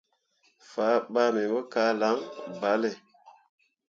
Fabaa 0.69 1.29
me 1.35 1.41
pu 1.51 1.59
kah 1.73 1.91
lan 1.99 2.17
ɓale. 2.59 2.89